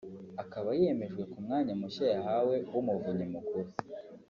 akaba 0.43 0.69
yemejwe 0.81 1.23
ku 1.31 1.37
mwanya 1.45 1.73
mushya 1.79 2.05
yahawe 2.13 2.55
w’Umuvunyi 2.71 3.25
mukuru 3.35 3.69